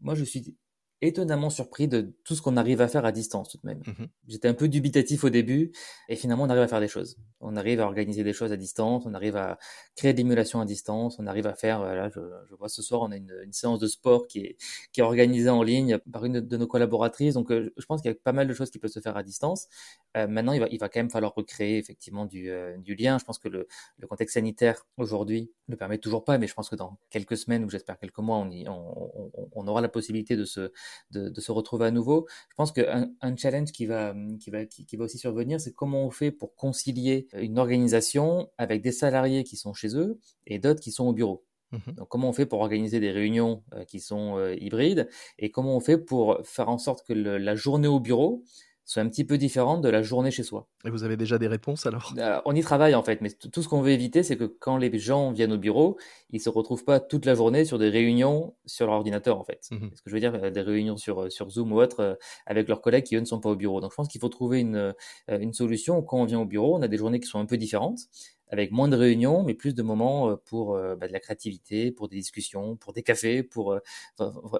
moi, 0.00 0.14
je 0.14 0.24
suis 0.24 0.56
étonnamment 1.06 1.50
surpris 1.50 1.88
de 1.88 2.14
tout 2.24 2.34
ce 2.34 2.42
qu'on 2.42 2.56
arrive 2.56 2.80
à 2.80 2.88
faire 2.88 3.04
à 3.04 3.12
distance 3.12 3.48
tout 3.48 3.58
de 3.58 3.66
même. 3.66 3.80
Mmh 3.86 4.04
J'étais 4.28 4.48
un 4.48 4.54
peu 4.54 4.68
dubitatif 4.68 5.24
au 5.24 5.30
début 5.30 5.72
et 6.08 6.16
finalement 6.16 6.44
on 6.44 6.50
arrive 6.50 6.62
à 6.62 6.68
faire 6.68 6.80
des 6.80 6.88
choses. 6.88 7.16
On 7.40 7.56
arrive 7.56 7.80
à 7.80 7.84
organiser 7.84 8.24
des 8.24 8.32
choses 8.32 8.52
à 8.52 8.56
distance, 8.56 9.04
on 9.06 9.14
arrive 9.14 9.36
à 9.36 9.58
créer 9.96 10.12
de 10.12 10.18
l'émulation 10.18 10.60
à 10.60 10.64
distance, 10.64 11.18
on 11.18 11.26
arrive 11.26 11.46
à 11.46 11.54
faire, 11.54 11.82
là 11.82 12.08
je, 12.08 12.20
je, 12.48 12.54
vois 12.54 12.68
ce 12.68 12.82
soir 12.82 13.02
on 13.02 13.10
a 13.12 13.16
une, 13.16 13.32
une, 13.44 13.52
séance 13.52 13.78
de 13.78 13.86
sport 13.86 14.26
qui 14.26 14.40
est, 14.40 14.56
qui 14.92 15.00
est 15.00 15.04
organisée 15.04 15.50
en 15.50 15.62
ligne 15.62 15.98
par 16.12 16.24
une 16.24 16.40
de 16.40 16.56
nos 16.56 16.66
collaboratrices, 16.66 17.34
donc 17.34 17.50
euh, 17.50 17.72
je 17.76 17.86
pense 17.86 18.00
qu'il 18.00 18.10
y 18.10 18.14
a 18.14 18.16
pas 18.16 18.32
mal 18.32 18.46
de 18.46 18.54
choses 18.54 18.70
qui 18.70 18.78
peuvent 18.78 18.90
se 18.90 19.00
faire 19.00 19.16
à 19.16 19.22
distance. 19.22 19.68
Euh, 20.16 20.26
maintenant 20.26 20.52
il 20.52 20.60
va, 20.60 20.68
il 20.70 20.78
va 20.78 20.88
quand 20.88 21.00
même 21.00 21.10
falloir 21.10 21.34
recréer 21.34 21.78
effectivement 21.78 22.24
du, 22.24 22.50
euh, 22.50 22.76
du 22.78 22.94
lien. 22.94 23.18
Je 23.18 23.24
pense 23.24 23.38
que 23.38 23.48
le, 23.48 23.66
le 23.98 24.06
contexte 24.06 24.34
sanitaire 24.34 24.86
aujourd'hui 24.96 25.50
ne 25.68 25.76
permet 25.76 25.98
toujours 25.98 26.24
pas, 26.24 26.38
mais 26.38 26.46
je 26.46 26.54
pense 26.54 26.68
que 26.68 26.76
dans 26.76 26.98
quelques 27.10 27.36
semaines 27.36 27.64
ou 27.64 27.70
j'espère 27.70 27.98
quelques 27.98 28.18
mois, 28.18 28.38
on, 28.38 28.50
y, 28.50 28.68
on, 28.68 29.30
on, 29.34 29.48
on 29.52 29.68
aura 29.68 29.80
la 29.80 29.88
possibilité 29.88 30.36
de 30.36 30.44
se 30.44 30.72
de, 31.10 31.28
de, 31.28 31.40
se 31.40 31.52
retrouver 31.52 31.86
à 31.86 31.90
nouveau. 31.90 32.26
Je 32.50 32.54
pense 32.56 32.72
qu'un 32.72 33.10
un 33.20 33.36
challenge 33.36 33.72
qui 33.72 33.86
va, 33.86 34.14
qui, 34.40 34.50
va, 34.50 34.66
qui, 34.66 34.86
qui 34.86 34.96
va 34.96 35.04
aussi 35.04 35.18
survenir, 35.18 35.60
c'est 35.60 35.72
comment 35.72 36.04
on 36.04 36.10
fait 36.10 36.30
pour 36.30 36.54
concilier 36.54 37.28
une 37.34 37.58
organisation 37.58 38.50
avec 38.58 38.82
des 38.82 38.92
salariés 38.92 39.44
qui 39.44 39.56
sont 39.56 39.74
chez 39.74 39.96
eux 39.96 40.18
et 40.46 40.58
d'autres 40.58 40.80
qui 40.80 40.92
sont 40.92 41.06
au 41.06 41.12
bureau. 41.12 41.44
Mmh 41.72 41.92
Donc, 41.96 42.08
comment 42.08 42.28
on 42.28 42.32
fait 42.32 42.46
pour 42.46 42.60
organiser 42.60 43.00
des 43.00 43.10
réunions 43.10 43.62
euh, 43.72 43.84
qui 43.84 44.00
sont 44.00 44.38
euh, 44.38 44.54
hybrides 44.60 45.08
et 45.38 45.50
comment 45.50 45.76
on 45.76 45.80
fait 45.80 45.98
pour 45.98 46.40
faire 46.44 46.68
en 46.68 46.78
sorte 46.78 47.06
que 47.06 47.12
le, 47.12 47.38
la 47.38 47.54
journée 47.56 47.88
au 47.88 48.00
bureau 48.00 48.44
soit 48.84 49.02
un 49.02 49.08
petit 49.08 49.24
peu 49.24 49.38
différente 49.38 49.80
de 49.82 49.88
la 49.88 50.02
journée 50.02 50.30
chez 50.30 50.42
soi. 50.42 50.68
Et 50.84 50.90
vous 50.90 51.04
avez 51.04 51.16
déjà 51.16 51.38
des 51.38 51.48
réponses 51.48 51.86
alors? 51.86 52.14
On 52.44 52.54
y 52.54 52.60
travaille 52.60 52.94
en 52.94 53.02
fait, 53.02 53.20
mais 53.20 53.30
tout 53.30 53.62
ce 53.62 53.68
qu'on 53.68 53.80
veut 53.80 53.90
éviter, 53.90 54.22
c'est 54.22 54.36
que 54.36 54.44
quand 54.44 54.76
les 54.76 54.96
gens 54.98 55.32
viennent 55.32 55.52
au 55.52 55.58
bureau, 55.58 55.96
ils 56.30 56.40
se 56.40 56.48
retrouvent 56.48 56.84
pas 56.84 57.00
toute 57.00 57.24
la 57.24 57.34
journée 57.34 57.64
sur 57.64 57.78
des 57.78 57.88
réunions 57.88 58.54
sur 58.66 58.86
leur 58.86 58.96
ordinateur 58.96 59.38
en 59.38 59.44
fait. 59.44 59.68
Mmh. 59.70 59.88
Ce 59.94 60.02
que 60.02 60.10
je 60.10 60.14
veux 60.14 60.20
dire, 60.20 60.34
euh, 60.34 60.50
des 60.50 60.60
réunions 60.60 60.96
sur 60.96 61.22
euh, 61.22 61.30
sur 61.30 61.50
Zoom 61.50 61.72
ou 61.72 61.80
autre 61.80 62.00
euh, 62.00 62.14
avec 62.46 62.68
leurs 62.68 62.80
collègues 62.80 63.04
qui 63.04 63.16
eux 63.16 63.20
ne 63.20 63.24
sont 63.24 63.40
pas 63.40 63.50
au 63.50 63.56
bureau. 63.56 63.80
Donc 63.80 63.92
je 63.92 63.96
pense 63.96 64.08
qu'il 64.08 64.20
faut 64.20 64.28
trouver 64.28 64.60
une 64.60 64.94
une 65.28 65.52
solution. 65.52 66.02
Quand 66.02 66.18
on 66.18 66.24
vient 66.24 66.40
au 66.40 66.44
bureau, 66.44 66.76
on 66.76 66.82
a 66.82 66.88
des 66.88 66.96
journées 66.96 67.20
qui 67.20 67.28
sont 67.28 67.38
un 67.38 67.46
peu 67.46 67.56
différentes 67.56 68.00
avec 68.48 68.70
moins 68.70 68.88
de 68.88 68.96
réunions, 68.96 69.42
mais 69.42 69.54
plus 69.54 69.74
de 69.74 69.82
moments 69.82 70.30
euh, 70.30 70.36
pour 70.36 70.74
euh, 70.74 70.96
bah, 70.96 71.08
de 71.08 71.12
la 71.12 71.20
créativité, 71.20 71.90
pour 71.90 72.08
des 72.08 72.16
discussions, 72.16 72.76
pour 72.76 72.92
des 72.92 73.02
cafés, 73.02 73.42
pour 73.42 73.72
euh, 73.72 73.80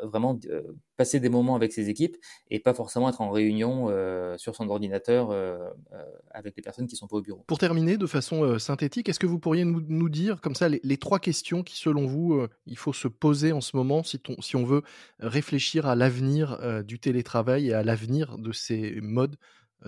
vraiment 0.02 0.38
passer 0.96 1.20
des 1.20 1.28
moments 1.28 1.54
avec 1.54 1.72
ses 1.72 1.88
équipes 1.88 2.16
et 2.50 2.60
pas 2.60 2.74
forcément 2.74 3.08
être 3.08 3.20
en 3.20 3.30
réunion 3.30 3.88
sur 4.36 4.54
son 4.54 4.68
ordinateur 4.68 5.30
avec 6.30 6.56
les 6.56 6.62
personnes 6.62 6.86
qui 6.86 6.96
sont 6.96 7.06
pas 7.06 7.16
au 7.16 7.22
bureau. 7.22 7.42
Pour 7.46 7.58
terminer, 7.58 7.96
de 7.96 8.06
façon 8.06 8.58
synthétique, 8.58 9.08
est-ce 9.08 9.18
que 9.18 9.26
vous 9.26 9.38
pourriez 9.38 9.64
nous, 9.64 10.08
dire 10.08 10.40
comme 10.40 10.54
ça 10.54 10.68
les, 10.68 10.96
trois 10.96 11.18
questions 11.18 11.62
qui, 11.62 11.76
selon 11.76 12.06
vous, 12.06 12.46
il 12.66 12.78
faut 12.78 12.92
se 12.92 13.08
poser 13.08 13.52
en 13.52 13.60
ce 13.60 13.76
moment 13.76 14.02
si 14.04 14.56
on 14.56 14.64
veut 14.64 14.82
réfléchir 15.18 15.86
à 15.86 15.96
l'avenir 15.96 16.84
du 16.84 16.98
télétravail 16.98 17.68
et 17.68 17.74
à 17.74 17.82
l'avenir 17.82 18.38
de 18.38 18.52
ces 18.52 19.00
modes 19.00 19.36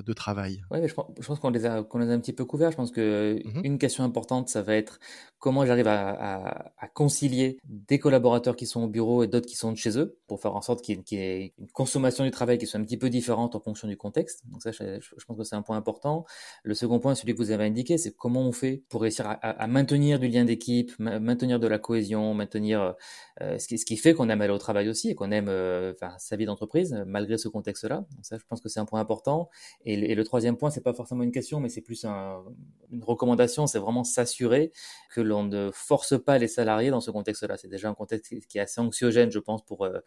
de 0.04 0.12
travail 0.12 0.62
Oui, 0.70 0.86
je 0.86 0.94
pense, 0.94 1.40
qu'on 1.40 1.50
les, 1.50 1.66
a, 1.66 1.82
qu'on 1.82 1.98
les 1.98 2.10
a 2.10 2.12
un 2.12 2.20
petit 2.20 2.32
peu 2.32 2.44
couverts. 2.44 2.70
Je 2.70 2.76
pense 2.76 2.90
que 2.90 3.36
mmh 3.44 3.60
une 3.64 3.78
question 3.78 4.04
importante, 4.04 4.48
ça 4.48 4.62
va 4.62 4.74
être 4.76 5.00
comment 5.38 5.66
j'arrive 5.66 5.88
à, 5.88 6.72
concilier 6.94 7.58
des 7.64 7.98
collaborateurs 7.98 8.56
qui 8.56 8.66
sont 8.66 8.84
au 8.84 8.88
bureau 8.88 9.22
et 9.22 9.26
d'autres 9.26 9.46
qui 9.46 9.56
sont 9.56 9.72
de 9.72 9.76
chez 9.76 9.98
eux 9.98 10.18
pour 10.26 10.40
faire 10.40 10.54
en 10.54 10.62
sorte 10.62 10.82
qu'il 10.82 11.02
y, 11.10 11.16
ait 11.16 11.52
une 11.58 11.68
consommation 11.68 12.24
du 12.24 12.30
travail 12.30 12.58
qui 12.58 12.66
soit 12.66 12.80
un 12.80 12.84
petit 12.84 12.96
peu 12.96 13.10
différente 13.10 13.54
en 13.54 13.60
fonction 13.60 13.86
du 13.88 13.96
contexte. 13.96 14.42
Donc 14.50 14.62
ça, 14.62 14.70
je, 14.72 14.98
pense 15.26 15.36
que 15.36 15.44
c'est 15.44 15.56
un 15.56 15.62
point 15.62 15.76
important. 15.76 16.24
Le 16.62 16.74
second 16.74 17.00
point, 17.00 17.14
celui 17.14 17.34
que 17.34 17.38
vous 17.38 17.50
avez 17.50 17.64
indiqué, 17.64 17.98
c'est 17.98 18.14
comment 18.14 18.42
on 18.42 18.52
fait 18.52 18.82
pour 18.88 19.02
réussir 19.02 19.26
à, 19.26 19.66
maintenir 19.66 20.18
du 20.18 20.28
lien 20.28 20.44
d'équipe, 20.44 20.92
maintenir 20.98 21.60
de 21.60 21.66
la 21.66 21.78
cohésion, 21.78 22.34
maintenir 22.34 22.94
euh, 23.42 23.58
ce, 23.58 23.68
qui, 23.68 23.78
ce, 23.78 23.84
qui, 23.84 23.96
fait 23.96 24.14
qu'on 24.14 24.28
aime 24.28 24.40
aller 24.40 24.52
au 24.52 24.58
travail 24.58 24.88
aussi 24.88 25.10
et 25.10 25.14
qu'on 25.14 25.30
aime 25.30 25.48
euh, 25.48 25.92
sa 26.18 26.36
vie 26.36 26.46
d'entreprise 26.46 27.04
malgré 27.06 27.36
ce 27.36 27.48
contexte-là. 27.48 28.06
Donc 28.14 28.24
ça, 28.24 28.38
je 28.38 28.44
pense 28.48 28.60
que 28.60 28.68
c'est 28.68 28.80
un 28.80 28.86
point 28.86 29.00
important. 29.00 29.50
Et, 29.87 30.16
le 30.16 30.25
troisième 30.25 30.57
point, 30.57 30.71
c'est 30.71 30.83
pas 30.83 30.93
forcément 30.93 31.23
une 31.23 31.31
question, 31.31 31.61
mais 31.61 31.69
c'est 31.69 31.81
plus 31.81 32.05
une 32.05 33.05
recommandation, 33.05 33.69
c'est 33.69 33.78
vraiment 33.78 34.02
s'assurer 34.02 34.73
que 35.14 35.21
l'on 35.21 35.45
ne 35.45 35.71
force 35.73 36.21
pas 36.21 36.38
les 36.38 36.49
salariés 36.49 36.90
dans 36.90 37.00
ce 37.00 37.12
contexte-là. 37.12 37.57
C'est 37.57 37.69
déjà 37.69 37.88
un 37.88 37.95
contexte 37.95 38.35
qui 38.49 38.59
est 38.59 38.61
assez 38.61 38.81
anxiogène, 38.81 39.31
je 39.31 39.38
pense, 39.38 39.64
pour, 39.64 39.85
euh, 39.85 40.00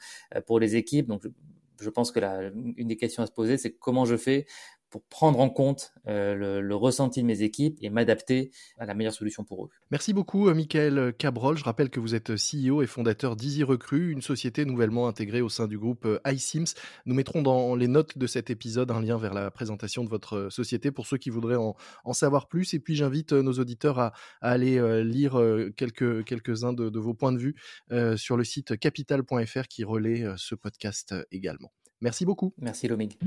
pour 0.46 0.60
les 0.60 0.76
équipes. 0.76 1.08
Donc, 1.08 1.24
je, 1.80 1.90
pense 1.90 2.12
que 2.12 2.20
la, 2.20 2.50
une 2.76 2.88
des 2.88 2.98
questions 2.98 3.24
à 3.24 3.26
se 3.26 3.32
poser, 3.32 3.58
c'est 3.58 3.72
comment 3.72 4.04
je 4.04 4.18
fais 4.18 4.46
pour 4.90 5.04
prendre 5.04 5.40
en 5.40 5.50
compte 5.50 5.94
euh, 6.08 6.62
le, 6.62 6.76
ressenti 6.76 7.22
de 7.22 7.28
mes 7.28 7.42
équipes 7.42 7.78
et 7.82 7.90
m'adapter 7.90 8.52
à 8.78 8.86
la 8.86 8.94
meilleure 8.94 9.14
solution 9.14 9.44
pour 9.44 9.66
eux. 9.66 9.70
Merci 9.92 10.14
beaucoup, 10.14 10.48
euh, 10.48 10.54
Michael 10.54 11.14
Cabrol. 11.18 11.58
Je 11.58 11.64
rappelle 11.64 11.90
que 11.90 12.00
vous 12.00 12.16
êtes 12.16 12.32
CEO 12.32 12.82
et 12.82 12.88
fondateur 12.88 13.36
d'Easy 13.36 13.64
Recru, 13.64 14.12
une 14.12 14.22
société 14.22 14.66
nouvellement 14.66 15.08
intégrée 15.08 15.42
au 15.42 15.50
sein 15.50 15.68
du 15.68 15.78
groupe 15.78 16.06
euh, 16.06 16.20
iSims. 16.26 16.74
Nous 17.06 17.16
mettrons 17.16 17.42
dans 17.42 17.76
les 17.76 17.88
notes 17.88 18.18
de 18.18 18.28
cet 18.28 18.50
épisode 18.50 18.92
un 18.92 19.02
lien 19.02 19.18
vers 19.18 19.34
la 19.34 19.52
présentation 19.52 20.04
de 20.04 20.10
votre 20.10 20.50
société 20.50 20.92
pour 20.92 21.06
ceux 21.06 21.18
qui 21.18 21.30
voudraient 21.30 21.58
en, 21.58 21.76
savoir 22.14 22.48
plus. 22.48 22.74
Et 22.74 22.80
puis, 22.80 22.96
j'invite 22.96 23.34
nos 23.34 23.54
auditeurs 23.54 24.00
à, 24.00 24.14
aller 24.42 25.04
lire 25.04 25.42
quelques, 25.78 26.26
quelques-uns 26.26 26.74
de, 26.74 26.90
de, 26.90 27.00
vos 27.00 27.14
points 27.14 27.32
de 27.32 27.38
vue 27.38 27.56
sur 28.18 28.36
le 28.36 28.44
site 28.44 28.78
capital.fr 28.78 29.68
qui 29.70 29.84
relaie 29.84 30.26
ce 30.38 30.56
podcast 30.56 31.16
également. 31.32 31.72
Merci 32.02 32.26
beaucoup. 32.26 32.54
Merci, 32.58 32.88
Lomig. 32.88 33.18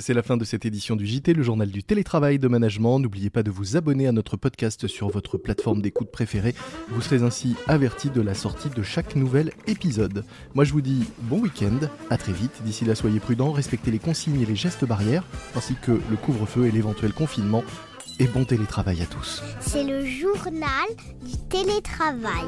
C'est 0.00 0.14
la 0.14 0.22
fin 0.22 0.36
de 0.36 0.44
cette 0.44 0.64
édition 0.64 0.96
du 0.96 1.06
JT, 1.06 1.34
le 1.34 1.42
journal 1.42 1.70
du 1.70 1.82
télétravail 1.82 2.38
de 2.38 2.46
management. 2.46 3.00
N'oubliez 3.00 3.30
pas 3.30 3.42
de 3.42 3.50
vous 3.50 3.76
abonner 3.76 4.06
à 4.06 4.12
notre 4.12 4.36
podcast 4.36 4.86
sur 4.86 5.08
votre 5.08 5.38
plateforme 5.38 5.82
d'écoute 5.82 6.10
préférée. 6.10 6.54
Vous 6.90 7.00
serez 7.00 7.22
ainsi 7.22 7.56
averti 7.66 8.10
de 8.10 8.20
la 8.20 8.34
sortie 8.34 8.70
de 8.70 8.82
chaque 8.82 9.16
nouvel 9.16 9.52
épisode. 9.66 10.24
Moi 10.54 10.64
je 10.64 10.72
vous 10.72 10.82
dis 10.82 11.04
bon 11.22 11.40
week-end, 11.40 11.78
à 12.10 12.16
très 12.16 12.32
vite. 12.32 12.62
D'ici 12.64 12.84
là, 12.84 12.94
soyez 12.94 13.18
prudents, 13.18 13.50
respectez 13.50 13.90
les 13.90 13.98
consignes 13.98 14.40
et 14.40 14.46
les 14.46 14.56
gestes 14.56 14.84
barrières, 14.84 15.24
ainsi 15.56 15.74
que 15.74 15.92
le 15.92 16.16
couvre-feu 16.16 16.66
et 16.66 16.70
l'éventuel 16.70 17.12
confinement. 17.12 17.64
Et 18.20 18.26
bon 18.26 18.44
télétravail 18.44 19.02
à 19.02 19.06
tous. 19.06 19.42
C'est 19.60 19.84
le 19.84 20.04
journal 20.04 20.88
du 21.24 21.36
télétravail. 21.48 22.46